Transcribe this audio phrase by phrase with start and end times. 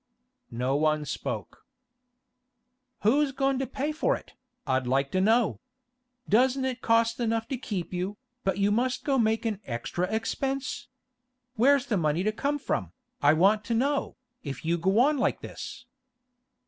[0.49, 1.63] No one spoke.
[3.03, 4.33] 'Who's goin' to pay for it,
[4.65, 5.59] I'd like to know?
[6.27, 10.87] Doesn't it cost enough to keep you, but you must go makin' extra expense?
[11.55, 15.41] Where's the money to come from, I want to know, if you go on like
[15.41, 15.85] this?